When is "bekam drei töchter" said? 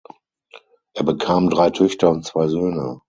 1.03-2.09